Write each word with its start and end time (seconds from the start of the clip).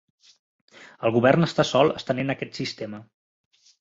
El 1.09 1.13
govern 1.17 1.47
està 1.49 1.67
sol 1.73 1.93
estenent 1.99 2.35
aquest 2.35 2.59
sistema. 2.63 3.03